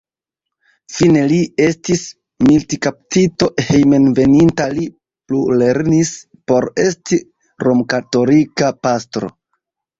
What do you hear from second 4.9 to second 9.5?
plulernis por esti romkatolika pastro.